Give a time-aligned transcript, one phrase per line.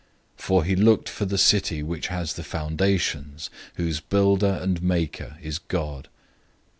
[0.39, 5.37] 011:010 For he looked for the city which has the foundations, whose builder and maker
[5.43, 6.07] is God.